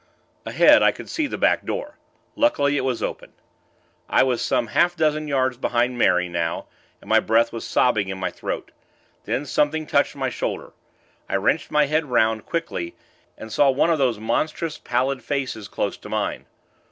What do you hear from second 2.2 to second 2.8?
luckily